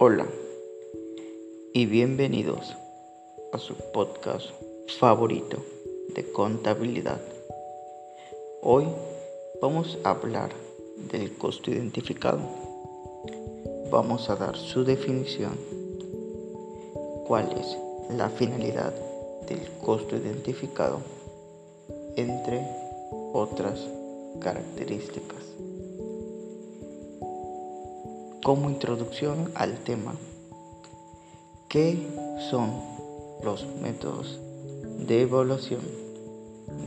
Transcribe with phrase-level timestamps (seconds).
[0.00, 0.28] Hola
[1.74, 2.76] y bienvenidos
[3.52, 4.46] a su podcast
[5.00, 5.56] favorito
[6.14, 7.20] de contabilidad.
[8.62, 8.86] Hoy
[9.60, 10.50] vamos a hablar
[11.10, 12.38] del costo identificado.
[13.90, 15.58] Vamos a dar su definición,
[17.26, 17.76] cuál es
[18.16, 18.94] la finalidad
[19.48, 21.00] del costo identificado,
[22.14, 22.64] entre
[23.32, 23.80] otras
[24.38, 25.42] características.
[28.48, 30.14] Como introducción al tema,
[31.68, 31.98] ¿qué
[32.50, 32.72] son
[33.44, 34.40] los métodos
[35.06, 35.82] de evaluación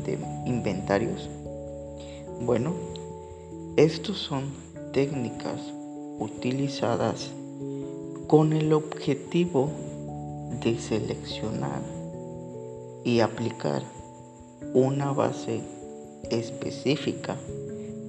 [0.03, 1.29] de inventarios?
[2.41, 2.73] Bueno,
[3.75, 4.45] estos son
[4.91, 5.61] técnicas
[6.17, 7.29] utilizadas
[8.25, 9.70] con el objetivo
[10.63, 11.84] de seleccionar
[13.03, 13.84] y aplicar
[14.73, 15.62] una base
[16.31, 17.37] específica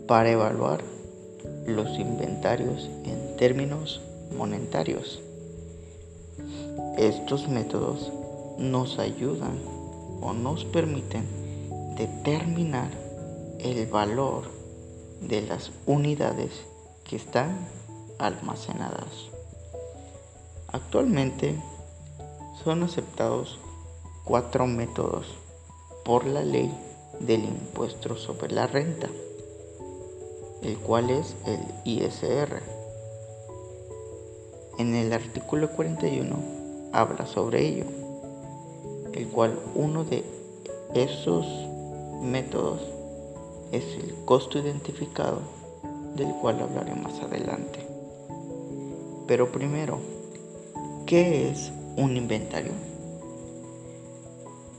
[0.09, 0.92] para evaluar
[1.67, 4.01] los inventarios en términos
[4.37, 5.21] monetarios.
[6.99, 8.13] Estos métodos
[8.59, 9.59] nos ayudan
[10.21, 11.25] o nos permiten
[11.97, 12.91] determinar
[13.59, 14.45] el valor
[15.21, 16.51] de las unidades
[17.09, 17.69] que están
[18.19, 19.31] almacenadas.
[20.73, 21.61] Actualmente
[22.65, 23.59] son aceptados
[24.25, 25.27] cuatro métodos
[26.05, 26.73] por la ley
[27.21, 29.09] del impuesto sobre la renta
[30.63, 32.63] el cual es el ISR.
[34.79, 36.37] En el artículo 41
[36.93, 37.85] habla sobre ello,
[39.13, 40.25] el cual uno de
[40.95, 41.47] esos
[42.23, 42.81] métodos
[43.73, 45.41] es el costo identificado,
[46.15, 47.87] del cual hablaré más adelante.
[49.27, 49.99] Pero primero,
[51.07, 52.73] ¿qué es un inventario?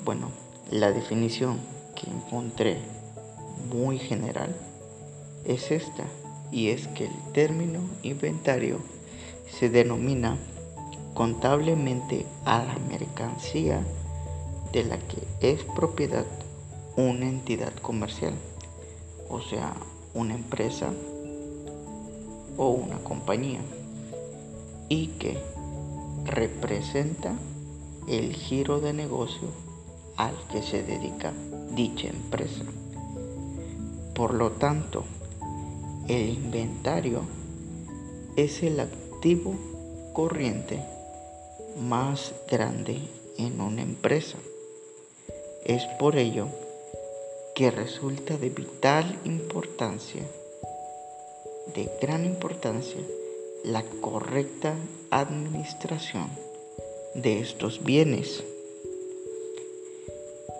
[0.05, 0.29] Bueno,
[0.69, 1.59] la definición
[1.95, 2.77] que encontré
[3.71, 4.55] muy general
[5.45, 6.05] es esta,
[6.51, 8.79] y es que el término inventario
[9.51, 10.37] se denomina
[11.13, 13.83] contablemente a la mercancía
[14.71, 16.25] de la que es propiedad
[16.95, 18.33] una entidad comercial,
[19.29, 19.73] o sea,
[20.13, 20.91] una empresa
[22.57, 23.61] o una compañía,
[24.89, 25.37] y que
[26.25, 27.33] representa
[28.07, 29.47] el giro de negocio
[30.17, 31.33] al que se dedica
[31.71, 32.63] dicha empresa.
[34.13, 35.03] Por lo tanto,
[36.07, 37.21] el inventario
[38.35, 39.55] es el activo
[40.11, 40.83] corriente
[41.79, 42.97] más grande
[43.37, 44.37] en una empresa.
[45.63, 46.49] Es por ello
[47.55, 50.23] que resulta de vital importancia,
[51.73, 53.01] de gran importancia,
[53.63, 54.75] la correcta
[55.09, 56.27] administración
[57.15, 58.43] de estos bienes.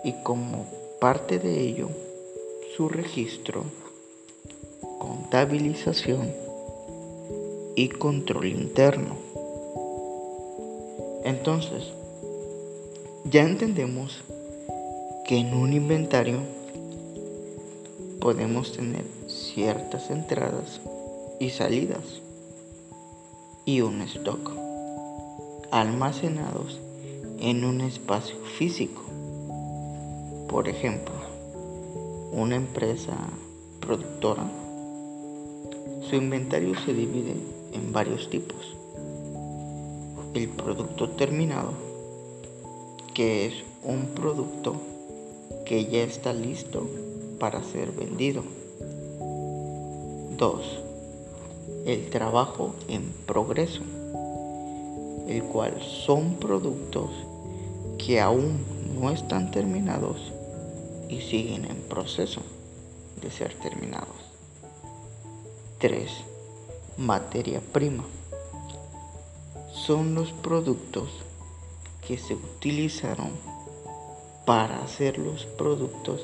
[0.04, 0.66] Y como
[1.00, 1.90] parte de ello,
[2.76, 3.64] su registro
[5.04, 6.32] contabilización
[7.76, 9.16] y control interno.
[11.24, 11.92] Entonces,
[13.30, 14.22] ya entendemos
[15.26, 16.38] que en un inventario
[18.18, 20.80] podemos tener ciertas entradas
[21.38, 22.22] y salidas
[23.66, 24.52] y un stock
[25.70, 26.80] almacenados
[27.40, 29.02] en un espacio físico.
[30.48, 31.14] Por ejemplo,
[32.32, 33.16] una empresa
[33.80, 34.63] productora
[36.08, 37.34] su inventario se divide
[37.72, 38.76] en varios tipos.
[40.34, 41.72] El producto terminado,
[43.14, 44.74] que es un producto
[45.64, 46.86] que ya está listo
[47.38, 48.42] para ser vendido.
[50.36, 50.78] 2.
[51.86, 53.82] El trabajo en progreso,
[55.28, 57.10] el cual son productos
[57.98, 58.58] que aún
[59.00, 60.32] no están terminados
[61.08, 62.42] y siguen en proceso
[63.22, 64.03] de ser terminados.
[65.84, 66.10] 3.
[66.96, 68.06] Materia prima.
[69.70, 71.10] Son los productos
[72.08, 73.28] que se utilizaron
[74.46, 76.22] para hacer los productos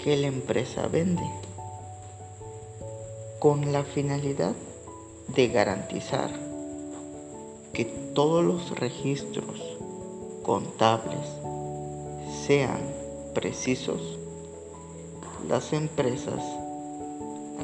[0.00, 1.28] que la empresa vende
[3.40, 4.54] con la finalidad
[5.34, 6.30] de garantizar
[7.72, 9.60] que todos los registros
[10.44, 11.26] contables
[12.46, 12.78] sean
[13.34, 14.20] precisos,
[15.48, 16.61] las empresas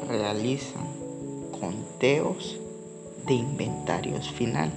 [0.09, 0.81] realizan
[1.59, 2.59] conteos
[3.27, 4.71] de inventarios final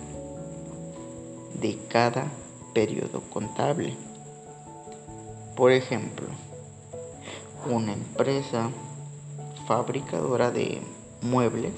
[1.59, 2.31] de cada
[2.75, 3.97] periodo contable.
[5.57, 6.27] Por ejemplo,
[7.71, 8.71] una empresa
[9.67, 10.83] fabricadora de
[11.23, 11.73] muebles,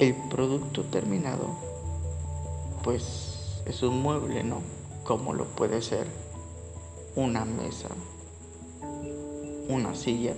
[0.00, 1.48] el producto terminado,
[2.82, 4.62] pues es un mueble, ¿no?
[5.04, 6.08] Como lo puede ser
[7.14, 7.88] una mesa,
[9.68, 10.34] una silla,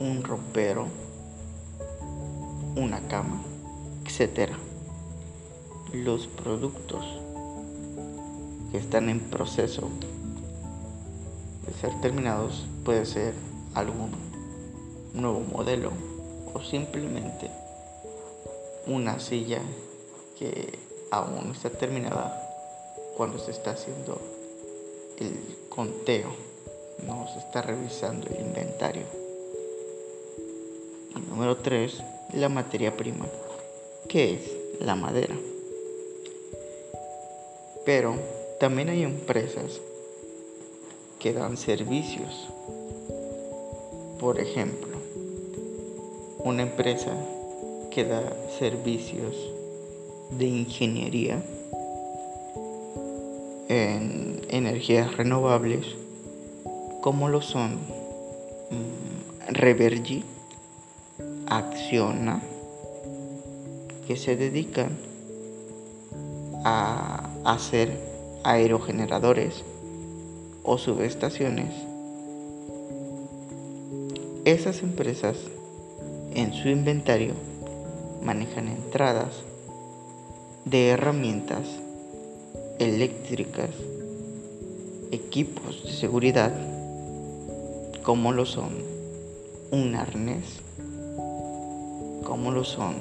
[0.00, 0.86] un ropero,
[2.76, 3.42] una cama
[4.04, 4.50] etc.
[5.92, 7.04] Los productos
[8.70, 9.88] que están en proceso
[11.66, 13.34] de ser terminados puede ser
[13.74, 14.10] algún
[15.14, 15.90] nuevo modelo
[16.52, 17.50] o simplemente
[18.86, 19.60] una silla
[20.38, 20.78] que
[21.10, 22.40] aún no está terminada
[23.16, 24.20] cuando se está haciendo
[25.18, 26.34] el conteo,
[27.06, 29.23] no se está revisando el inventario.
[31.34, 32.00] Número 3,
[32.34, 33.26] la materia prima,
[34.08, 35.34] que es la madera.
[37.84, 38.14] Pero
[38.60, 39.80] también hay empresas
[41.18, 42.48] que dan servicios.
[44.20, 44.96] Por ejemplo,
[46.44, 47.12] una empresa
[47.90, 49.34] que da servicios
[50.38, 51.42] de ingeniería
[53.68, 55.84] en energías renovables
[57.00, 57.72] como lo son
[58.70, 60.22] mm, Revergy,
[61.46, 62.42] Acciona,
[64.06, 64.96] que se dedican
[66.64, 67.90] a hacer
[68.44, 69.64] aerogeneradores
[70.62, 71.74] o subestaciones.
[74.44, 75.36] Esas empresas
[76.34, 77.34] en su inventario
[78.22, 79.42] manejan entradas
[80.64, 81.66] de herramientas
[82.78, 83.70] eléctricas,
[85.12, 86.52] equipos de seguridad,
[88.02, 88.72] como lo son
[89.70, 90.63] un arnés,
[92.50, 92.96] lo son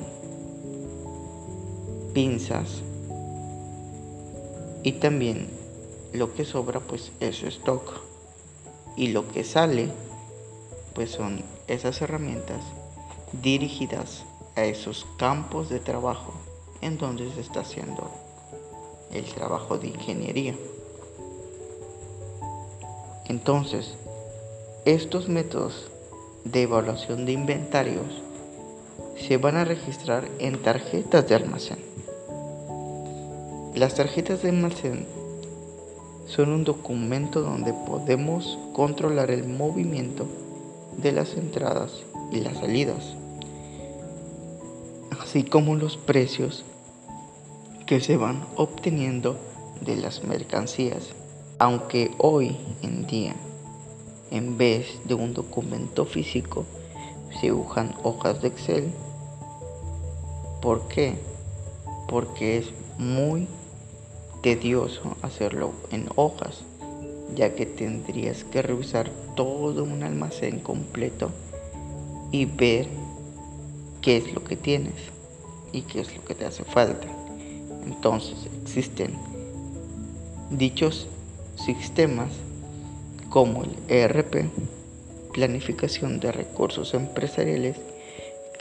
[2.13, 2.81] pinzas
[4.83, 5.49] y también
[6.13, 8.01] lo que sobra pues es su stock
[8.95, 9.89] y lo que sale
[10.93, 12.61] pues son esas herramientas
[13.41, 14.25] dirigidas
[14.55, 16.33] a esos campos de trabajo
[16.81, 18.11] en donde se está haciendo
[19.11, 20.55] el trabajo de ingeniería.
[23.25, 23.95] Entonces,
[24.85, 25.89] estos métodos
[26.43, 28.22] de evaluación de inventarios
[29.27, 31.79] se van a registrar en tarjetas de almacén.
[33.73, 35.05] Las tarjetas de almacén
[36.27, 40.25] son un documento donde podemos controlar el movimiento
[40.97, 43.15] de las entradas y las salidas,
[45.21, 46.65] así como los precios
[47.85, 49.37] que se van obteniendo
[49.81, 51.09] de las mercancías.
[51.59, 53.35] Aunque hoy en día,
[54.31, 56.65] en vez de un documento físico,
[57.39, 58.91] se usan hojas de Excel.
[60.63, 61.15] ¿Por qué?
[62.07, 62.67] Porque es
[62.97, 63.49] muy
[64.41, 66.61] tedioso hacerlo en hojas,
[67.35, 71.31] ya que tendrías que revisar todo un almacén completo
[72.31, 72.87] y ver
[74.01, 74.93] qué es lo que tienes
[75.73, 77.09] y qué es lo que te hace falta.
[77.85, 79.17] Entonces existen
[80.49, 81.09] dichos
[81.57, 82.31] sistemas
[83.29, 84.45] como el ERP,
[85.33, 87.75] planificación de recursos empresariales,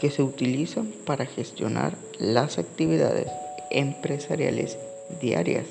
[0.02, 3.28] que se utilizan para gestionar las actividades
[3.70, 4.76] empresariales
[5.20, 5.66] diarias.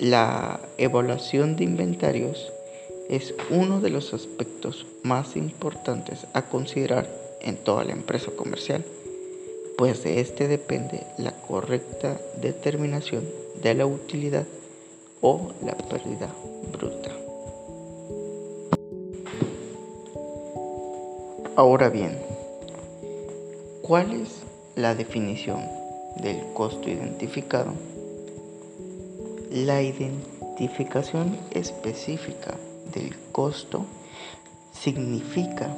[0.00, 2.52] La evaluación de inventarios
[3.08, 7.08] es uno de los aspectos más importantes a considerar
[7.40, 8.84] en toda la empresa comercial
[9.78, 13.24] pues de este depende la correcta determinación
[13.62, 14.46] de la utilidad
[15.20, 16.34] o la pérdida
[16.72, 17.10] bruta.
[21.56, 22.18] Ahora bien,
[23.86, 24.42] ¿cuál es
[24.74, 25.60] la definición
[26.16, 27.72] del costo identificado?
[29.52, 32.56] La identificación específica
[32.92, 33.84] del costo
[34.72, 35.72] significa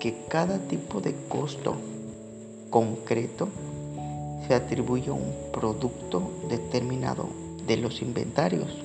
[0.00, 1.76] que cada tipo de costo
[2.70, 3.48] concreto
[4.48, 7.28] se atribuye a un producto determinado
[7.68, 8.82] de los inventarios.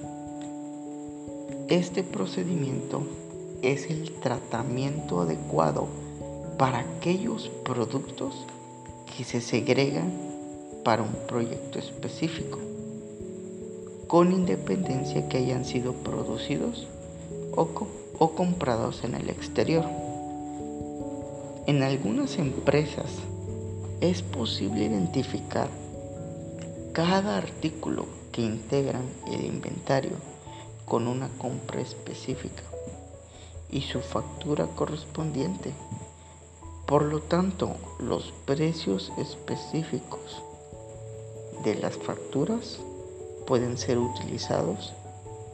[1.70, 3.02] Este procedimiento
[3.64, 5.88] es el tratamiento adecuado
[6.60, 8.46] para aquellos productos
[9.20, 10.14] que se segregan
[10.86, 12.58] para un proyecto específico,
[14.08, 16.88] con independencia que hayan sido producidos
[17.54, 17.68] o,
[18.18, 19.84] o comprados en el exterior.
[21.68, 23.12] En algunas empresas
[24.00, 25.68] es posible identificar
[26.94, 30.16] cada artículo que integran el inventario
[30.86, 32.64] con una compra específica
[33.70, 35.74] y su factura correspondiente.
[36.90, 40.42] Por lo tanto, los precios específicos
[41.64, 42.80] de las facturas
[43.46, 44.92] pueden ser utilizados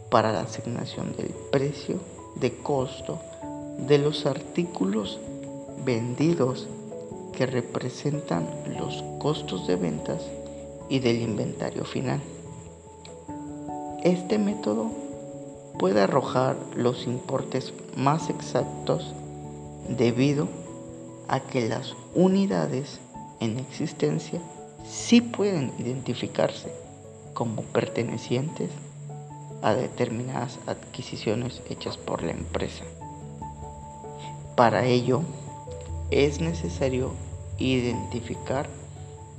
[0.10, 1.98] para la asignación del precio
[2.39, 3.20] de costo
[3.80, 5.20] de los artículos
[5.84, 6.70] vendidos
[7.34, 8.48] que representan
[8.80, 10.24] los costos de ventas
[10.88, 12.22] y del inventario final.
[14.06, 14.89] Este método
[15.77, 19.13] puede arrojar los importes más exactos
[19.89, 20.65] debido a
[21.51, 23.00] que las unidades
[23.39, 24.39] en existencia
[24.88, 26.72] sí pueden identificarse
[27.34, 28.70] como pertenecientes
[29.62, 32.84] a determinadas adquisiciones hechas por la empresa.
[34.55, 35.22] Para ello,
[36.12, 37.12] es necesario
[37.58, 38.70] identificar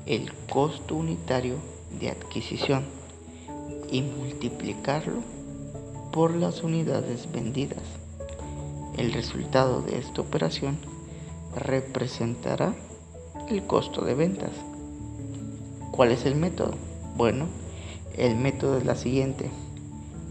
[0.04, 1.56] el costo unitario
[2.00, 2.84] de adquisición
[3.90, 5.20] y multiplicarlo
[6.12, 7.82] por las unidades vendidas.
[8.96, 10.78] El resultado de esta operación
[11.56, 12.74] representará
[13.48, 14.52] el costo de ventas.
[15.90, 16.74] ¿Cuál es el método?
[17.16, 17.46] Bueno,
[18.16, 19.50] el método es la siguiente.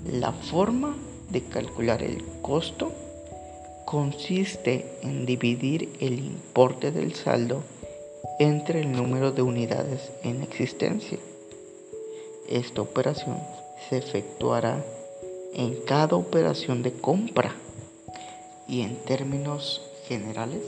[0.06, 0.96] La forma
[1.30, 2.92] de calcular el costo
[3.86, 7.64] consiste en dividir el importe del saldo
[8.40, 11.18] entre el número de unidades en existencia.
[12.50, 13.38] Esta operación
[13.90, 14.84] se efectuará
[15.54, 17.56] en cada operación de compra
[18.68, 20.62] y en términos generales,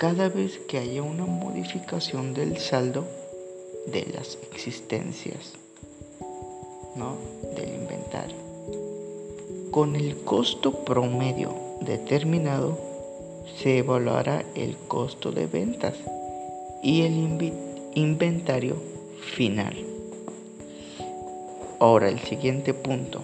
[0.00, 3.04] cada vez que haya una modificación del saldo
[3.86, 5.52] de las existencias,
[6.96, 7.18] ¿no?
[7.54, 8.38] del inventario.
[9.70, 12.78] Con el costo promedio determinado,
[13.58, 15.96] se evaluará el costo de ventas
[16.82, 17.52] y el
[17.94, 18.76] inventario
[19.34, 19.76] final.
[21.78, 23.20] Ahora el siguiente punto.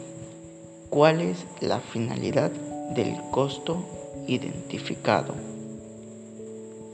[0.91, 3.83] ¿Cuál es la finalidad del costo
[4.27, 5.56] identificado?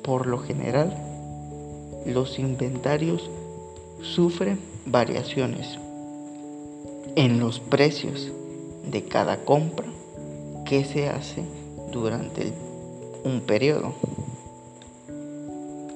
[0.03, 0.97] Por lo general,
[2.07, 3.31] los inventarios
[4.03, 5.79] sufren variaciones
[7.15, 8.33] en los precios
[8.91, 9.87] de cada compra
[10.65, 11.45] que se hace
[11.93, 12.53] durante
[13.25, 13.95] un periodo,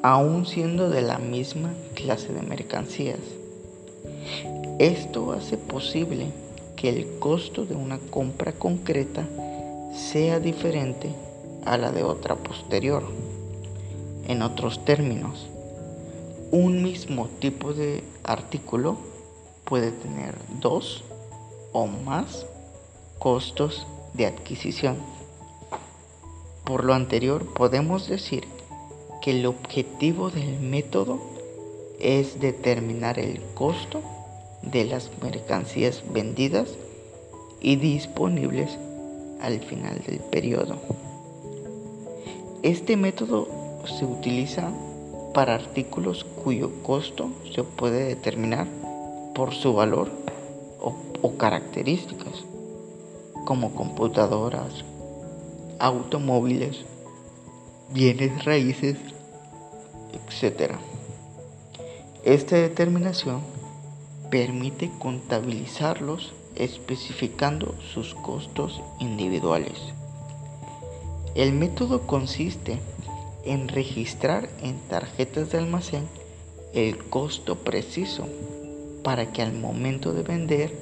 [0.03, 3.19] aún siendo de la misma clase de mercancías.
[4.79, 6.27] Esto hace posible
[6.77, 9.27] que el costo de una compra concreta
[9.95, 11.11] sea diferente
[11.65, 13.03] a la de otra posterior.
[14.28, 15.47] En otros términos,
[16.50, 18.97] un mismo tipo de artículo
[19.64, 21.04] puede tener dos
[21.73, 22.45] o más
[23.21, 24.97] costos de adquisición.
[26.64, 28.49] Por lo anterior, podemos decir
[29.23, 31.21] que el objetivo del método
[32.00, 34.02] es determinar el costo
[34.62, 36.75] de las mercancías vendidas
[37.61, 38.76] y disponibles
[39.40, 40.78] al final del periodo.
[42.62, 44.71] Este método se utiliza
[45.35, 48.66] para artículos cuyo costo se puede determinar
[49.35, 50.11] por su valor
[50.81, 52.45] o, características,
[53.45, 54.85] como computadoras,
[55.78, 56.85] automóviles,
[57.93, 58.97] bienes raíces,
[60.12, 60.73] etc.
[62.25, 63.40] Esta determinación
[64.31, 69.78] permite contabilizarlos especificando sus costos individuales.
[71.35, 72.96] El método consiste en
[73.69, 76.09] registrar en tarjetas de almacén
[76.75, 78.26] el costo preciso
[79.03, 80.73] para que al momento de vender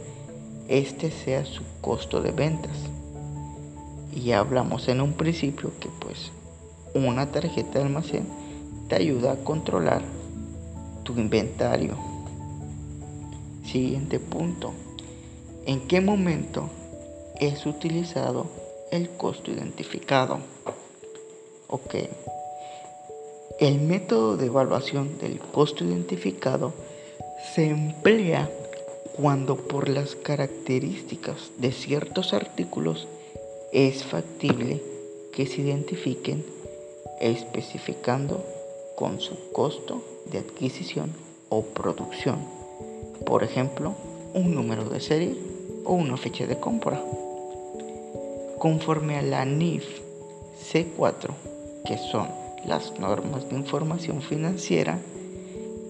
[0.68, 2.76] este sea su costo de ventas.
[4.14, 6.32] Y hablamos en un principio que pues
[6.94, 8.26] una tarjeta de almacén
[8.88, 10.02] te ayuda a controlar
[11.02, 11.96] tu inventario.
[13.64, 14.72] Siguiente punto.
[15.66, 16.70] ¿En qué momento
[17.40, 18.46] es utilizado
[18.90, 20.38] el costo identificado?
[21.68, 21.94] Ok.
[23.64, 26.74] El método de evaluación del costo identificado
[27.54, 28.50] se emplea
[29.16, 33.08] cuando por las características de ciertos artículos
[33.72, 34.82] es factible
[35.32, 36.44] que se identifiquen
[37.22, 38.44] especificando
[38.96, 41.14] con su costo de adquisición
[41.48, 42.40] o producción.
[43.24, 43.94] Por ejemplo,
[44.34, 45.38] un número de serie
[45.86, 47.02] o una fecha de compra.
[48.58, 49.86] Conforme a la NIF
[50.70, 51.30] C4,
[51.86, 54.98] que son las normas de información financiera,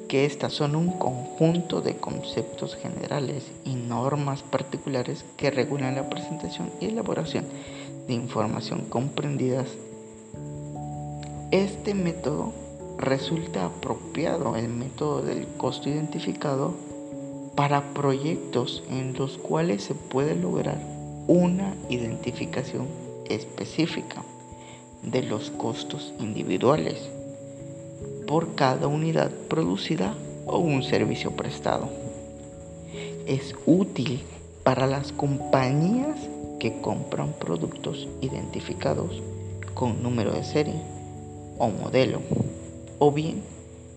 [0.09, 6.71] que estas son un conjunto de conceptos generales y normas particulares que regulan la presentación
[6.81, 7.47] y elaboración
[8.07, 9.69] de información comprendidas.
[11.51, 12.53] Este método
[12.99, 16.75] resulta apropiado, el método del costo identificado,
[17.57, 20.79] para proyectos en los cuales se puede lograr
[21.29, 22.89] una identificación
[23.29, 24.23] específica
[25.11, 26.97] de los costos individuales
[28.27, 30.15] por cada unidad producida
[30.47, 31.89] o un servicio prestado.
[33.27, 34.23] Es útil
[34.63, 36.19] para las compañías
[36.59, 39.23] que compran productos identificados
[39.75, 40.81] con número de serie
[41.59, 42.21] o modelo,
[42.99, 43.43] o bien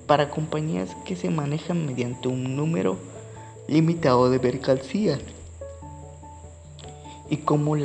[0.06, 2.98] para compañías que se manejan mediante un número
[3.68, 5.20] limitado de mercancías.
[7.30, 7.76] Y como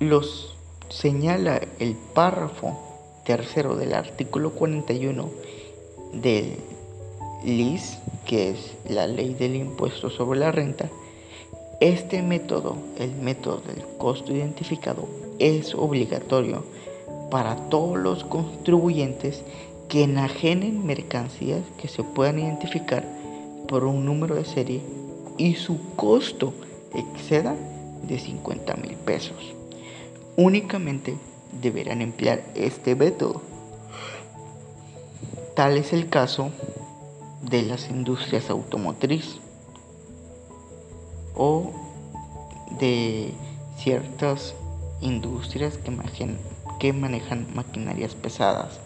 [0.00, 0.56] los
[0.90, 2.76] señala el párrafo
[3.24, 5.30] tercero del artículo 41
[6.12, 6.56] del
[7.44, 10.90] LIS, que es la ley del impuesto sobre la renta,
[11.80, 16.64] este método, el método del costo identificado, es obligatorio
[17.30, 19.42] para todos los contribuyentes
[19.88, 23.06] que enajenen mercancías que se puedan identificar
[23.68, 24.80] por un número de serie
[25.38, 26.52] y su costo
[26.94, 27.54] exceda
[28.02, 29.59] de 50 mil pesos.
[30.42, 31.18] Únicamente
[31.60, 33.42] deberán emplear este método.
[35.54, 36.50] Tal es el caso
[37.42, 39.36] de las industrias automotriz
[41.34, 41.72] o
[42.78, 43.34] de
[43.76, 44.54] ciertas
[45.02, 46.38] industrias que manejan,
[46.78, 48.80] que manejan maquinarias pesadas.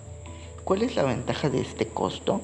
[0.65, 2.41] ¿Cuál es la ventaja de este costo?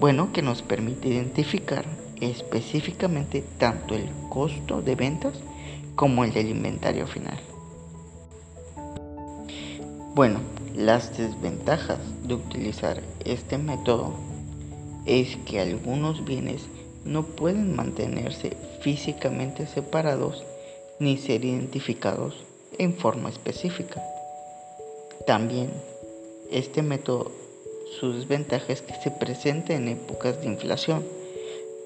[0.00, 1.84] Bueno, que nos permite identificar
[2.20, 5.34] específicamente tanto el costo de ventas
[5.94, 7.38] como el del inventario final.
[10.12, 10.40] Bueno,
[10.74, 14.12] las desventajas de utilizar este método
[15.06, 16.62] es que algunos bienes
[17.04, 20.42] no pueden mantenerse físicamente separados
[20.98, 22.34] ni ser identificados
[22.76, 24.02] en forma específica.
[25.28, 25.70] También
[26.50, 27.30] este método,
[28.00, 31.04] su desventaja es que se presenta en épocas de inflación,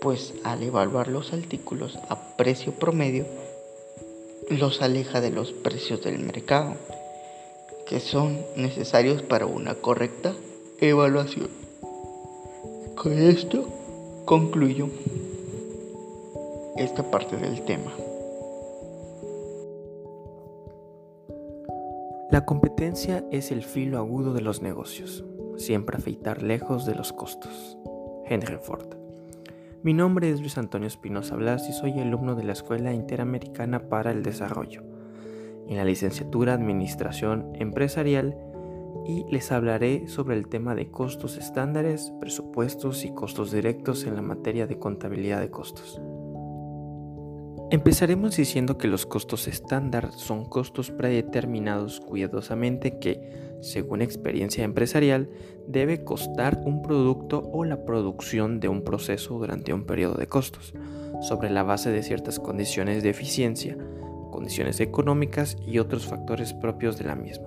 [0.00, 3.26] pues al evaluar los artículos a precio promedio,
[4.48, 6.76] los aleja de los precios del mercado,
[7.86, 10.32] que son necesarios para una correcta
[10.80, 11.48] evaluación.
[12.96, 13.68] Con esto
[14.24, 14.88] concluyo
[16.76, 17.92] esta parte del tema.
[22.30, 25.24] La competencia es el filo agudo de los negocios,
[25.56, 27.78] siempre afeitar lejos de los costos.
[28.26, 28.94] Henry Ford.
[29.82, 34.10] Mi nombre es Luis Antonio Espinosa Blas y soy alumno de la Escuela Interamericana para
[34.10, 34.82] el Desarrollo,
[35.68, 38.36] en la licenciatura Administración Empresarial
[39.06, 44.22] y les hablaré sobre el tema de costos estándares, presupuestos y costos directos en la
[44.22, 46.00] materia de contabilidad de costos.
[47.70, 55.30] Empezaremos diciendo que los costos estándar son costos predeterminados cuidadosamente que, según experiencia empresarial,
[55.66, 60.74] debe costar un producto o la producción de un proceso durante un periodo de costos,
[61.22, 63.78] sobre la base de ciertas condiciones de eficiencia,
[64.34, 67.46] condiciones económicas y otros factores propios de la misma.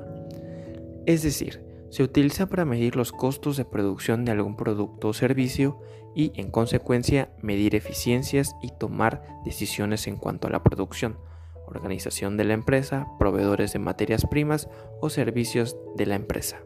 [1.05, 5.81] Es decir, se utiliza para medir los costos de producción de algún producto o servicio
[6.15, 11.17] y, en consecuencia, medir eficiencias y tomar decisiones en cuanto a la producción,
[11.65, 14.69] organización de la empresa, proveedores de materias primas
[15.01, 16.57] o servicios de la empresa.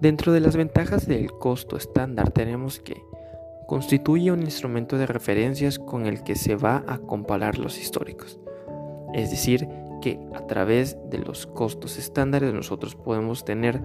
[0.00, 3.02] Dentro de las ventajas del costo estándar tenemos que
[3.66, 8.38] constituye un instrumento de referencias con el que se va a comparar los históricos,
[9.14, 9.68] es decir,
[10.00, 13.80] que a través de los costos estándares nosotros podemos tener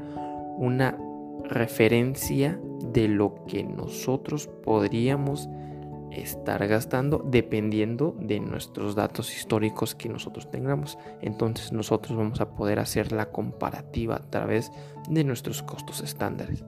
[0.58, 0.98] una
[1.46, 2.60] referencia
[2.94, 5.50] de lo que nosotros podríamos
[6.12, 10.98] estar gastando dependiendo de nuestros datos históricos que nosotros tengamos.
[11.22, 14.72] Entonces nosotros vamos a poder hacer la comparativa a través
[15.10, 16.64] de nuestros costos estándares.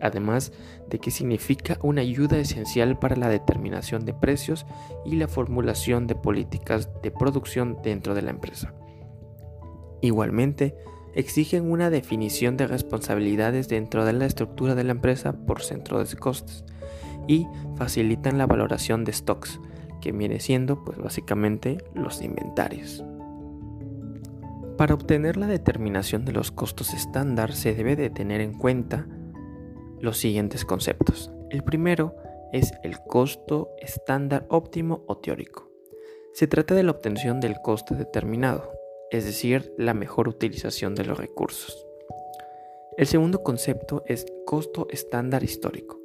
[0.00, 0.52] Además
[0.88, 4.66] de que significa una ayuda esencial para la determinación de precios
[5.04, 8.74] y la formulación de políticas de producción dentro de la empresa.
[10.02, 10.76] Igualmente,
[11.14, 16.16] exigen una definición de responsabilidades dentro de la estructura de la empresa por centro de
[16.16, 16.64] costes
[17.26, 19.58] y facilitan la valoración de stocks,
[20.02, 23.02] que viene siendo pues básicamente los inventarios.
[24.76, 29.06] Para obtener la determinación de los costos estándar se debe de tener en cuenta
[30.00, 31.30] los siguientes conceptos.
[31.50, 32.16] El primero
[32.52, 35.70] es el costo estándar óptimo o teórico.
[36.32, 38.72] Se trata de la obtención del coste determinado,
[39.10, 41.86] es decir, la mejor utilización de los recursos.
[42.96, 46.00] El segundo concepto es costo estándar histórico.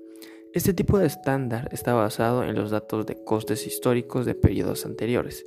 [0.53, 5.45] Este tipo de estándar está basado en los datos de costes históricos de periodos anteriores.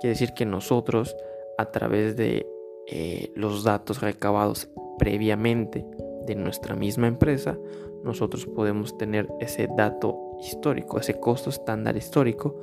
[0.00, 1.16] Quiere decir que nosotros,
[1.56, 2.46] a través de
[2.86, 4.68] eh, los datos recabados
[4.98, 5.86] previamente
[6.26, 7.58] de nuestra misma empresa,
[8.02, 12.56] nosotros podemos tener ese dato histórico, ese costo estándar histórico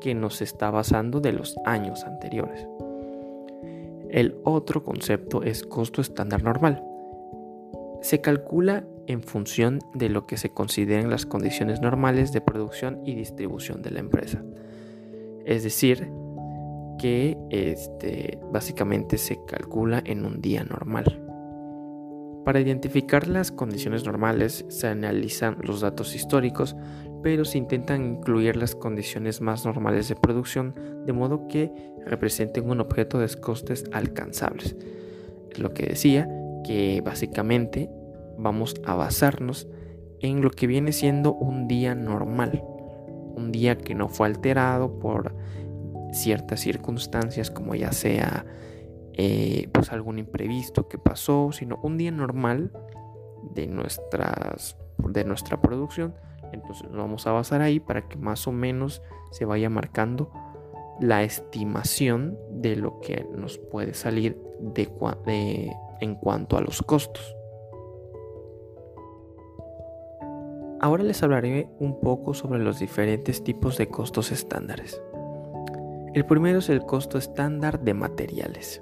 [0.00, 2.66] que nos está basando de los años anteriores.
[4.10, 6.82] El otro concepto es costo estándar normal.
[8.00, 13.14] Se calcula en función de lo que se consideren las condiciones normales de producción y
[13.14, 14.42] distribución de la empresa.
[15.44, 16.10] Es decir,
[16.98, 21.27] que este, básicamente se calcula en un día normal.
[22.44, 26.76] Para identificar las condiciones normales se analizan los datos históricos,
[27.22, 30.74] pero se intentan incluir las condiciones más normales de producción
[31.04, 31.72] de modo que
[32.06, 34.76] representen un objeto de costes alcanzables.
[35.50, 36.28] Es lo que decía,
[36.64, 37.90] que básicamente
[38.38, 39.68] vamos a basarnos
[40.20, 42.62] en lo que viene siendo un día normal,
[43.34, 45.34] un día que no fue alterado por
[46.12, 48.46] ciertas circunstancias como ya sea
[49.20, 52.70] eh, pues algún imprevisto que pasó, sino un día normal
[53.52, 56.14] de, nuestras, de nuestra producción.
[56.52, 59.02] Entonces nos vamos a basar ahí para que más o menos
[59.32, 60.30] se vaya marcando
[61.00, 67.34] la estimación de lo que nos puede salir de, en cuanto a los costos.
[70.80, 75.02] Ahora les hablaré un poco sobre los diferentes tipos de costos estándares.
[76.14, 78.80] El primero es el costo estándar de materiales.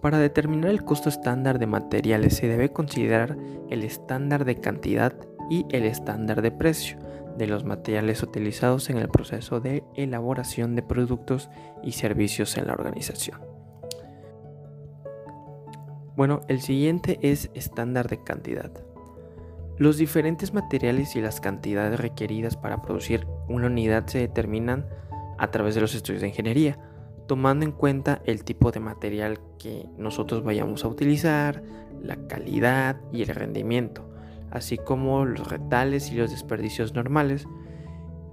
[0.00, 3.36] Para determinar el costo estándar de materiales se debe considerar
[3.68, 5.12] el estándar de cantidad
[5.50, 6.98] y el estándar de precio
[7.36, 11.50] de los materiales utilizados en el proceso de elaboración de productos
[11.82, 13.40] y servicios en la organización.
[16.16, 18.72] Bueno, el siguiente es estándar de cantidad.
[19.78, 24.86] Los diferentes materiales y las cantidades requeridas para producir una unidad se determinan
[25.38, 26.78] a través de los estudios de ingeniería
[27.28, 31.62] tomando en cuenta el tipo de material que nosotros vayamos a utilizar,
[32.02, 34.10] la calidad y el rendimiento,
[34.50, 37.46] así como los retales y los desperdicios normales,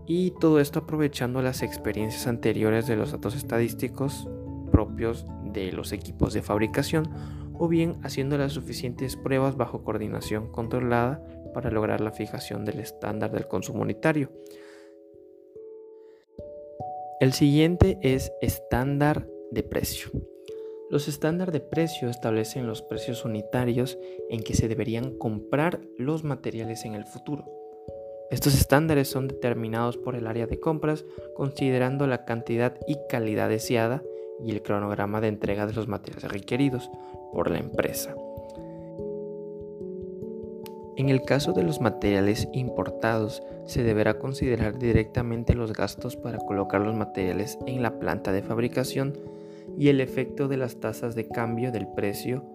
[0.08, 4.28] y todo esto aprovechando las experiencias anteriores de los datos estadísticos
[4.72, 7.10] propios de los equipos de fabricación
[7.54, 13.32] o bien haciendo las suficientes pruebas bajo coordinación controlada para lograr la fijación del estándar
[13.32, 14.32] del consumo unitario.
[17.22, 20.12] El siguiente es estándar de precio.
[20.90, 23.98] Los estándares de precio establecen los precios unitarios
[24.30, 27.46] en que se deberían comprar los materiales en el futuro.
[28.32, 34.04] Estos estándares son determinados por el área de compras considerando la cantidad y calidad deseada
[34.44, 36.90] y el cronograma de entrega de los materiales requeridos
[37.32, 38.14] por la empresa.
[40.98, 46.82] En el caso de los materiales importados, se deberá considerar directamente los gastos para colocar
[46.82, 49.18] los materiales en la planta de fabricación
[49.78, 52.46] y el efecto de las tasas de cambio del precio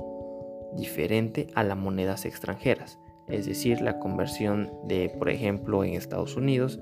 [0.74, 2.98] diferente a las monedas extranjeras,
[3.28, 6.80] es decir, la conversión de, por ejemplo, en Estados Unidos,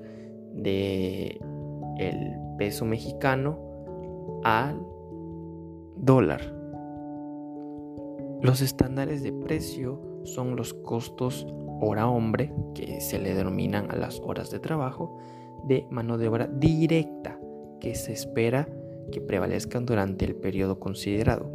[0.53, 1.39] de
[1.97, 3.59] el peso mexicano
[4.43, 4.79] al
[5.97, 6.55] dólar.
[8.41, 11.47] Los estándares de precio son los costos
[11.81, 15.17] hora hombre, que se le denominan a las horas de trabajo,
[15.65, 17.39] de mano de obra directa,
[17.79, 18.67] que se espera
[19.11, 21.51] que prevalezcan durante el periodo considerado.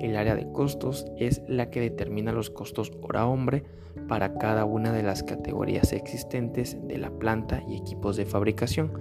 [0.00, 3.64] El área de costos es la que determina los costos hora hombre
[4.08, 8.92] para cada una de las categorías existentes de la planta y equipos de fabricación,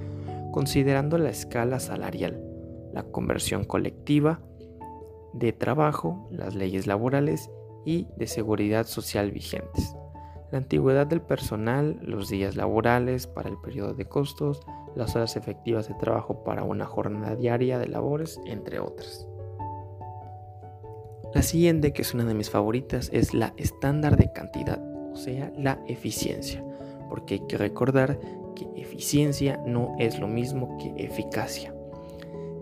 [0.52, 2.44] considerando la escala salarial,
[2.94, 4.42] la conversión colectiva
[5.34, 7.50] de trabajo, las leyes laborales
[7.88, 9.96] y de seguridad social vigentes.
[10.52, 14.60] La antigüedad del personal, los días laborales para el periodo de costos,
[14.94, 19.26] las horas efectivas de trabajo para una jornada diaria de labores, entre otras.
[21.34, 24.82] La siguiente, que es una de mis favoritas, es la estándar de cantidad,
[25.14, 26.62] o sea, la eficiencia,
[27.10, 28.20] porque hay que recordar
[28.54, 31.74] que eficiencia no es lo mismo que eficacia.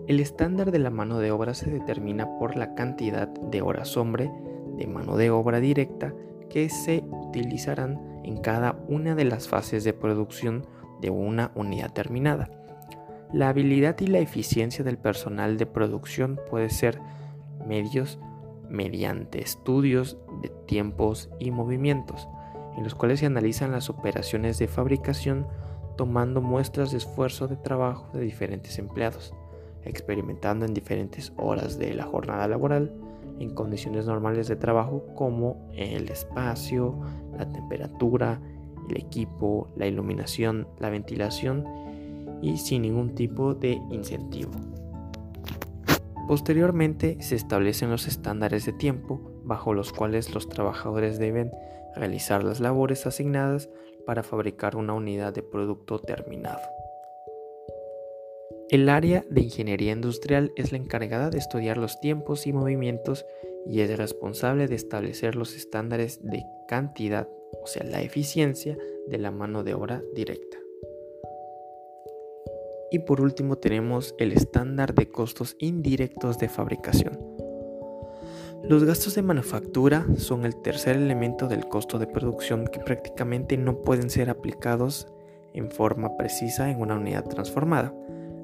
[0.06, 4.30] El estándar de la mano de obra se determina por la cantidad de horas hombre
[4.76, 6.14] de mano de obra directa
[6.50, 10.66] que se utilizarán en cada una de las fases de producción
[11.00, 12.50] de una unidad terminada.
[13.32, 17.00] La habilidad y la eficiencia del personal de producción puede ser
[17.66, 18.18] medios
[18.68, 22.28] mediante estudios de tiempos y movimientos,
[22.76, 25.46] en los cuales se analizan las operaciones de fabricación
[25.96, 29.34] tomando muestras de esfuerzo de trabajo de diferentes empleados,
[29.82, 32.92] experimentando en diferentes horas de la jornada laboral
[33.38, 36.98] en condiciones normales de trabajo como el espacio,
[37.36, 38.40] la temperatura,
[38.88, 41.64] el equipo, la iluminación, la ventilación
[42.42, 44.52] y sin ningún tipo de incentivo.
[46.28, 51.52] Posteriormente se establecen los estándares de tiempo bajo los cuales los trabajadores deben
[51.94, 53.68] realizar las labores asignadas
[54.06, 56.75] para fabricar una unidad de producto terminado.
[58.68, 63.24] El área de ingeniería industrial es la encargada de estudiar los tiempos y movimientos
[63.64, 67.28] y es responsable de establecer los estándares de cantidad,
[67.62, 68.76] o sea, la eficiencia
[69.06, 70.58] de la mano de obra directa.
[72.90, 77.20] Y por último tenemos el estándar de costos indirectos de fabricación.
[78.64, 83.82] Los gastos de manufactura son el tercer elemento del costo de producción que prácticamente no
[83.82, 85.06] pueden ser aplicados
[85.54, 87.94] en forma precisa en una unidad transformada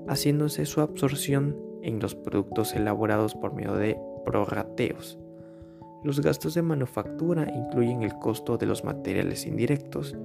[0.09, 5.19] haciéndose su absorción en los productos elaborados por medio de prorrateos.
[6.05, 10.17] Los gastos de manufactura incluyen el costo de los materiales indirectos,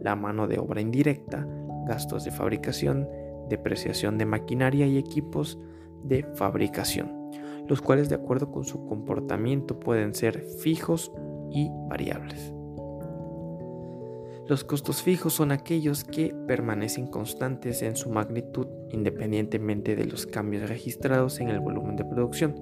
[0.00, 1.46] la mano de obra indirecta,
[1.86, 3.08] gastos de fabricación,
[3.48, 5.58] depreciación de maquinaria y equipos
[6.04, 7.30] de fabricación,
[7.68, 11.12] los cuales de acuerdo con su comportamiento pueden ser fijos
[11.50, 12.52] y variables.
[14.48, 20.68] Los costos fijos son aquellos que permanecen constantes en su magnitud independientemente de los cambios
[20.68, 22.54] registrados en el volumen de producción.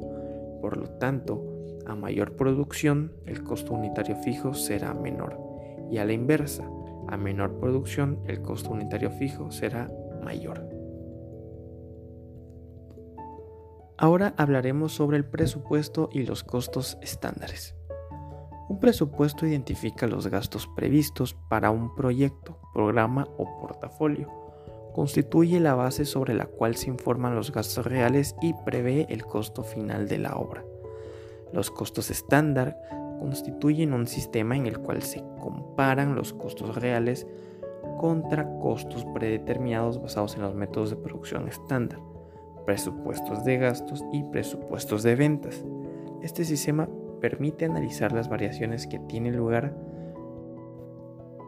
[0.60, 1.44] Por lo tanto,
[1.86, 5.38] a mayor producción, el costo unitario fijo será menor
[5.90, 6.68] y a la inversa,
[7.08, 9.90] a menor producción, el costo unitario fijo será
[10.22, 10.68] mayor.
[13.98, 17.74] Ahora hablaremos sobre el presupuesto y los costos estándares.
[18.70, 24.39] Un presupuesto identifica los gastos previstos para un proyecto, programa o portafolio.
[24.94, 29.62] Constituye la base sobre la cual se informan los gastos reales y prevé el costo
[29.62, 30.64] final de la obra.
[31.52, 32.76] Los costos estándar
[33.18, 37.26] constituyen un sistema en el cual se comparan los costos reales
[37.98, 42.00] contra costos predeterminados basados en los métodos de producción estándar,
[42.64, 45.64] presupuestos de gastos y presupuestos de ventas.
[46.22, 46.88] Este sistema
[47.20, 49.76] permite analizar las variaciones que tienen lugar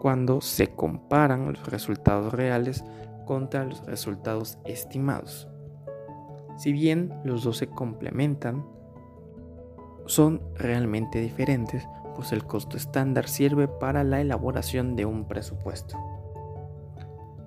[0.00, 2.84] cuando se comparan los resultados reales
[3.24, 5.48] contra los resultados estimados.
[6.56, 8.64] Si bien los dos se complementan,
[10.06, 15.96] son realmente diferentes, pues el costo estándar sirve para la elaboración de un presupuesto.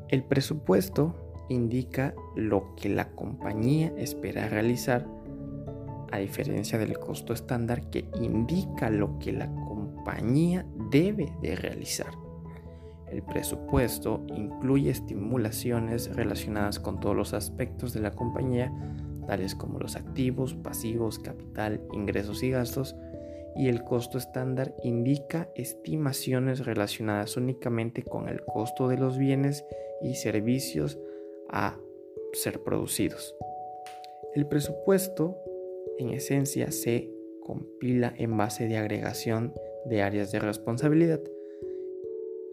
[0.07, 1.15] El presupuesto
[1.49, 5.05] indica lo que la compañía espera realizar
[6.11, 12.24] a diferencia del costo estándar que indica lo que la compañía debe de realizar.
[13.09, 18.73] El presupuesto incluye estimulaciones relacionadas con todos los aspectos de la compañía,
[19.27, 22.95] tales como los activos, pasivos, capital, ingresos y gastos,
[23.55, 29.63] y el costo estándar indica estimaciones relacionadas únicamente con el costo de los bienes
[30.01, 30.99] y servicios
[31.49, 31.77] a
[32.33, 33.35] ser producidos.
[34.33, 35.37] El presupuesto
[35.97, 37.09] en esencia se
[37.41, 39.53] compila en base de agregación
[39.85, 41.21] de áreas de responsabilidad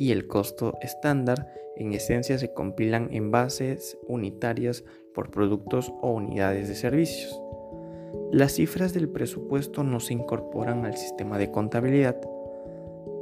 [0.03, 4.83] y el costo estándar en esencia se compilan en bases unitarias
[5.15, 7.41] por productos o unidades de servicios.
[8.33, 12.21] Las cifras del presupuesto no se incorporan al sistema de contabilidad.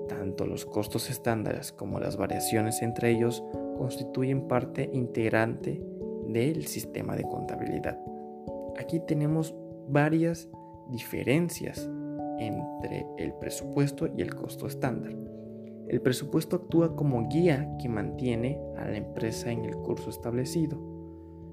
[0.08, 3.44] Tanto los costos estándares como las variaciones entre ellos
[3.76, 5.84] constituyen parte integrante
[6.28, 7.98] del sistema de contabilidad.
[8.78, 9.54] Aquí tenemos
[9.86, 10.48] varias
[10.88, 11.90] diferencias
[12.38, 15.29] entre el presupuesto y el costo estándar.
[15.90, 20.78] El presupuesto actúa como guía que mantiene a la empresa en el curso establecido.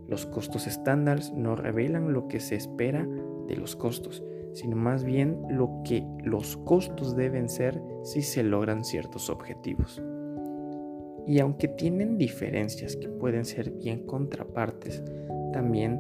[0.08, 3.04] Los costos estándares no revelan lo que se espera
[3.48, 4.24] de los costos,
[4.54, 10.04] sino más bien lo que los costos deben ser si se logran ciertos objetivos.
[11.26, 15.04] Y aunque tienen diferencias que pueden ser bien contrapartes,
[15.52, 16.00] también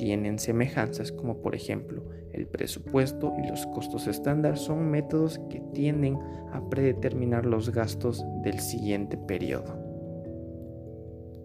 [0.00, 6.18] tienen semejanzas como por ejemplo el presupuesto y los costos estándar son métodos que tienden
[6.54, 9.78] a predeterminar los gastos del siguiente periodo.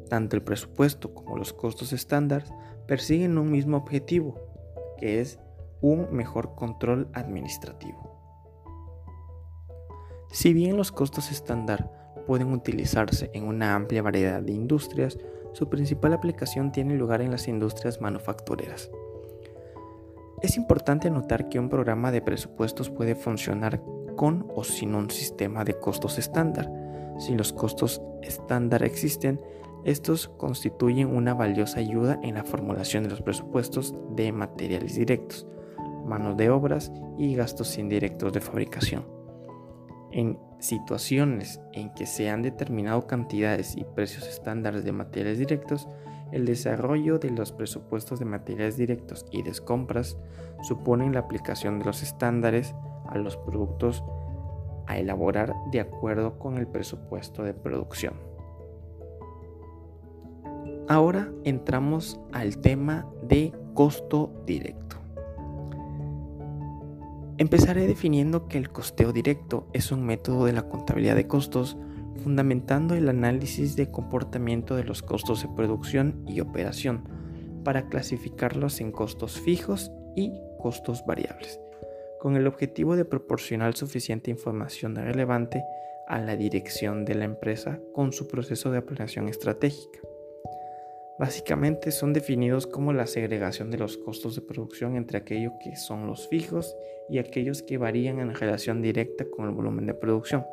[0.08, 2.46] Tanto el presupuesto como los costos estándar
[2.88, 4.40] persiguen un mismo objetivo,
[5.00, 5.38] que es
[5.82, 8.16] un mejor control administrativo.
[10.32, 11.92] Si bien los costos estándar
[12.26, 15.18] pueden utilizarse en una amplia variedad de industrias,
[15.56, 18.92] su principal aplicación tiene lugar en las industrias manufactureras.
[20.42, 23.82] Es importante notar que un programa de presupuestos puede funcionar
[24.18, 26.70] con o sin un sistema de costos estándar.
[27.20, 29.40] Si los costos estándar existen,
[29.86, 35.48] estos constituyen una valiosa ayuda en la formulación de los presupuestos de materiales directos,
[36.06, 39.15] manos de obras y gastos indirectos de fabricación.
[40.12, 45.88] En situaciones en que se han determinado cantidades y precios estándares de materiales directos,
[46.32, 50.18] el desarrollo de los presupuestos de materiales directos y de compras
[50.64, 52.74] suponen la aplicación de los estándares
[53.08, 54.04] a los productos
[54.88, 58.14] a elaborar de acuerdo con el presupuesto de producción.
[60.88, 65.05] Ahora entramos al tema de costo directo.
[67.38, 71.76] Empezaré definiendo que el costeo directo es un método de la contabilidad de costos
[72.24, 77.04] fundamentando el análisis de comportamiento de los costos de producción y operación
[77.66, 81.60] para clasificarlos en costos fijos y costos variables,
[82.22, 85.62] con el objetivo de proporcionar suficiente información relevante
[86.08, 90.00] a la dirección de la empresa con su proceso de planeación estratégica.
[91.18, 96.08] Básicamente son definidos como la segregación de los costos de producción entre aquellos que son
[96.08, 96.76] los fijos
[97.10, 100.46] y aquellos que varían en relación directa con el volumen de producción.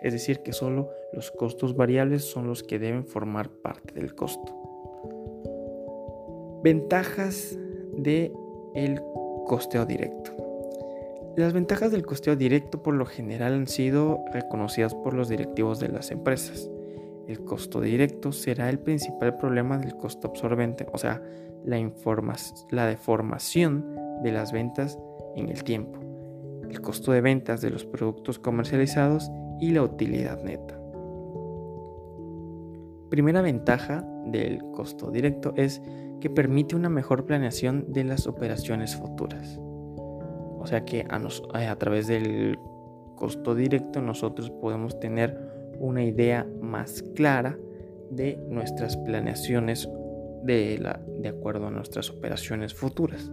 [0.00, 4.54] Es decir, que solo los costos variables son los que deben formar parte del costo.
[6.62, 7.58] Ventajas
[7.96, 8.32] de
[8.74, 9.00] el
[9.46, 10.32] costeo directo.
[11.36, 15.88] Las ventajas del costeo directo por lo general han sido reconocidas por los directivos de
[15.88, 16.70] las empresas.
[17.26, 21.22] El costo directo será el principal problema del costo absorbente, o sea,
[21.64, 21.78] la,
[22.70, 24.98] la deformación de las ventas
[25.34, 25.98] en el tiempo,
[26.68, 30.78] el costo de ventas de los productos comercializados y la utilidad neta.
[33.10, 35.80] Primera ventaja del costo directo es
[36.20, 39.58] que permite una mejor planeación de las operaciones futuras.
[39.60, 42.58] O sea que a, a través del
[43.14, 45.43] costo directo nosotros podemos tener
[45.78, 47.58] una idea más clara
[48.10, 49.88] de nuestras planeaciones
[50.44, 53.30] de, acuerdo a nuestras operaciones futuras.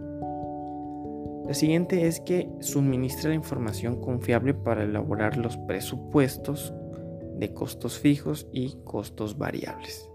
[1.46, 6.72] La siguiente es que suministra la información confiable para elaborar los presupuestos
[7.38, 10.08] de costos fijos y costos variables.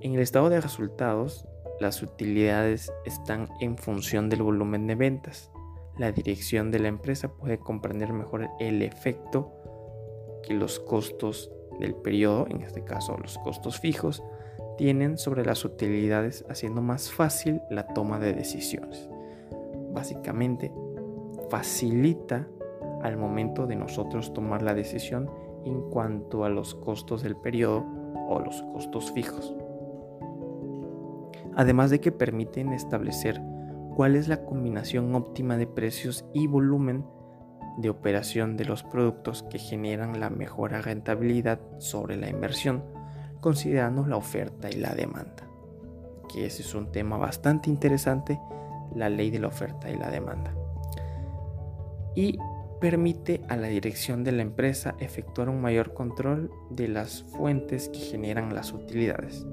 [0.00, 1.46] En el estado de resultados,
[1.80, 5.50] las utilidades están en función del volumen de ventas
[6.00, 9.52] la dirección de la empresa puede comprender mejor el efecto
[10.42, 14.22] que los costos del periodo, en este caso los costos fijos,
[14.76, 19.08] tienen sobre las utilidades, haciendo más fácil la toma de decisiones.
[19.92, 20.72] Básicamente,
[21.50, 22.48] facilita
[23.02, 25.30] al momento de nosotros tomar la decisión
[25.64, 27.84] en cuanto a los costos del periodo
[28.28, 29.54] o los costos fijos.
[31.56, 33.40] Además de que permiten establecer
[33.94, 37.04] cuál es la combinación óptima de precios y volumen
[37.76, 42.84] de operación de los productos que generan la mejor rentabilidad sobre la inversión,
[43.40, 45.48] considerando la oferta y la demanda.
[46.32, 48.40] Que ese es un tema bastante interesante,
[48.94, 50.54] la ley de la oferta y la demanda.
[52.14, 52.38] Y
[52.80, 57.98] permite a la dirección de la empresa efectuar un mayor control de las fuentes que
[57.98, 59.46] generan las utilidades,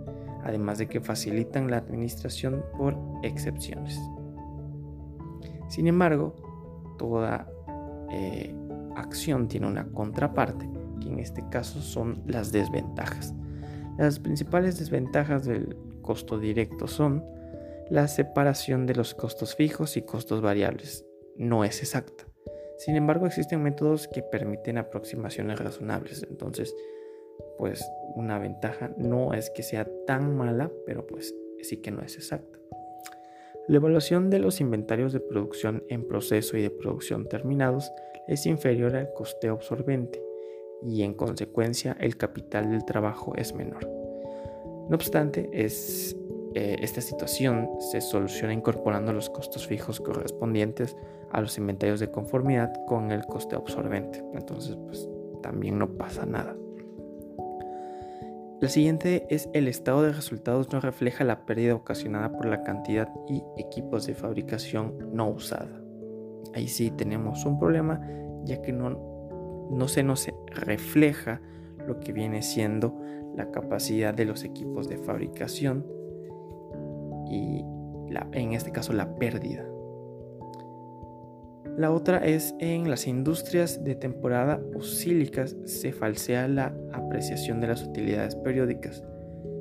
[0.44, 4.00] además de que facilitan la administración por excepciones.
[5.68, 6.36] Sin embargo,
[6.98, 7.50] toda
[8.12, 8.56] eh,
[8.96, 10.70] acción tiene una contraparte,
[11.02, 13.34] que en este caso son las desventajas.
[13.98, 17.24] Las principales desventajas del costo directo son
[17.90, 21.06] la separación de los costos fijos y costos variables.
[21.36, 22.26] No es exacta.
[22.78, 26.26] Sin embargo, existen métodos que permiten aproximaciones razonables.
[26.30, 26.76] Entonces,
[27.58, 27.84] pues
[28.16, 32.60] una ventaja no es que sea tan mala, pero pues sí que no es exacta.
[33.68, 37.92] La evaluación de los inventarios de producción en proceso y de producción terminados
[38.28, 40.24] es inferior al costeo absorbente
[40.82, 43.86] y en consecuencia el capital del trabajo es menor.
[44.90, 45.68] No obstante, eh,
[46.80, 50.96] esta situación se soluciona incorporando los costos fijos correspondientes
[51.32, 54.24] a los inventarios de conformidad con el costeo absorbente.
[54.34, 55.10] Entonces, pues
[55.44, 56.56] también no pasa nada.
[58.60, 63.08] La siguiente es el estado de resultados no refleja la pérdida ocasionada por la cantidad
[63.28, 65.80] y equipos de fabricación no usada.
[66.56, 68.02] Ahí sí tenemos un problema
[68.46, 68.90] ya que no,
[69.70, 71.40] no se nos refleja
[71.86, 73.00] lo que viene siendo
[73.36, 75.86] la capacidad de los equipos de fabricación
[77.30, 77.64] y
[78.32, 79.68] en este caso la pérdida.
[81.78, 87.84] La otra es en las industrias de temporada usílicas se falsea la apreciación de las
[87.84, 89.04] utilidades periódicas.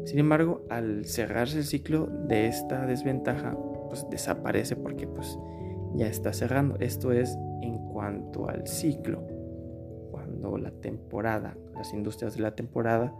[0.06, 3.54] Sin embargo, al cerrarse el ciclo de esta desventaja,
[3.90, 5.38] pues desaparece porque pues
[5.94, 6.76] ya está cerrando.
[6.80, 9.20] Esto es en cuanto al ciclo.
[10.10, 13.12] Cuando la temporada, las industrias de la temporada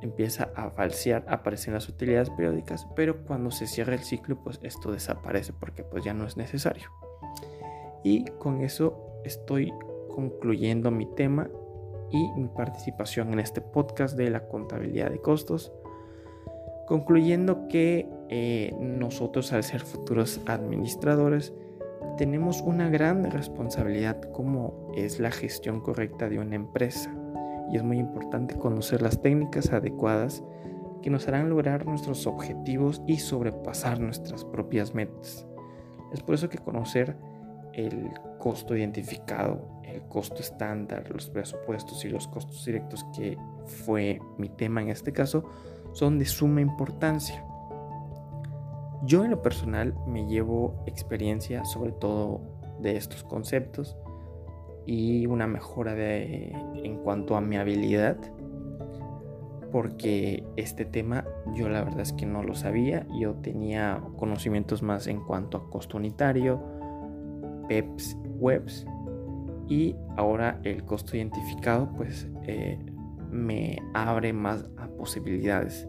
[0.00, 4.92] empieza a falsear, aparecen las utilidades periódicas, pero cuando se cierra el ciclo, pues esto
[4.92, 6.88] desaparece porque pues ya no es necesario.
[8.06, 9.74] Y con eso estoy
[10.14, 11.50] concluyendo mi tema
[12.12, 15.72] y mi participación en este podcast de la contabilidad de costos.
[16.86, 21.52] Concluyendo que eh, nosotros al ser futuros administradores
[22.16, 27.12] tenemos una gran responsabilidad como es la gestión correcta de una empresa
[27.72, 30.44] y es muy importante conocer las técnicas adecuadas
[31.02, 35.44] que nos harán lograr nuestros objetivos y sobrepasar nuestras propias metas.
[36.12, 37.16] Es por eso que conocer
[37.76, 43.38] el costo identificado, el costo estándar, los presupuestos y los costos directos, que
[43.84, 45.44] fue mi tema en este caso,
[45.92, 47.44] son de suma importancia.
[49.04, 52.40] Yo en lo personal me llevo experiencia sobre todo
[52.80, 53.96] de estos conceptos
[54.86, 56.52] y una mejora de,
[56.82, 58.16] en cuanto a mi habilidad
[59.70, 61.24] porque este tema
[61.54, 63.06] yo la verdad es que no lo sabía.
[63.20, 66.75] Yo tenía conocimientos más en cuanto a costo unitario,
[67.68, 68.86] PEPs, webs
[69.68, 72.78] y ahora el costo identificado pues eh,
[73.30, 75.88] me abre más a posibilidades.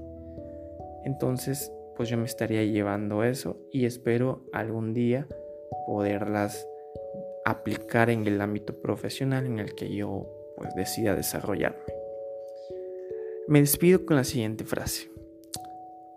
[1.05, 5.27] Entonces pues yo me estaría llevando eso y espero algún día
[5.87, 6.67] poderlas
[7.45, 11.79] aplicar en el ámbito profesional en el que yo pues decida desarrollarme.
[13.47, 15.09] Me despido con la siguiente frase.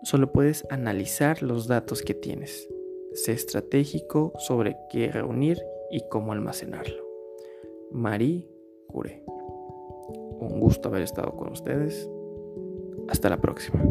[0.03, 2.67] Solo puedes analizar los datos que tienes.
[3.13, 7.03] Sé estratégico sobre qué reunir y cómo almacenarlo.
[7.91, 8.47] Marie
[8.87, 9.23] Curie.
[9.27, 12.09] Un gusto haber estado con ustedes.
[13.09, 13.83] Hasta la próxima.